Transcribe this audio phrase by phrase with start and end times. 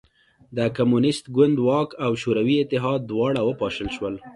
[0.55, 4.15] د کمونېست ګوند واک او شوروي اتحاد دواړه وپاشل شول